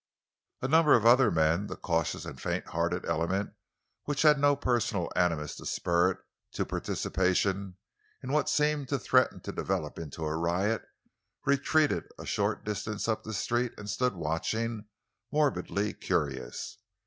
A 0.63 0.67
number 0.67 0.95
of 0.95 1.05
other 1.05 1.29
men—the 1.29 1.75
cautious 1.75 2.25
and 2.25 2.41
faint 2.41 2.65
hearted 2.69 3.05
element 3.05 3.53
which 4.05 4.23
had 4.23 4.39
no 4.39 4.55
personal 4.55 5.11
animus 5.15 5.55
to 5.57 5.65
spur 5.67 6.09
it 6.09 6.17
to 6.53 6.65
participation 6.65 7.77
in 8.23 8.31
what 8.31 8.49
seemed 8.49 8.87
to 8.89 8.97
threaten 8.97 9.41
to 9.41 9.51
develop 9.51 9.99
into 9.99 10.25
a 10.25 10.35
riot—retreated 10.35 12.05
a 12.17 12.25
short 12.25 12.65
distance 12.65 13.07
up 13.07 13.21
the 13.21 13.31
street 13.35 13.73
and 13.77 13.91
stood 13.91 14.15
watching, 14.15 14.85
morbidly 15.31 15.93
curious. 15.93 16.79